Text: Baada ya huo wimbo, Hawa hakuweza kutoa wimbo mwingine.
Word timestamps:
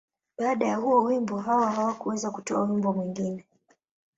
Baada 0.37 0.67
ya 0.67 0.75
huo 0.75 1.03
wimbo, 1.03 1.39
Hawa 1.39 1.71
hakuweza 1.71 2.31
kutoa 2.31 2.61
wimbo 2.61 2.93
mwingine. 2.93 3.45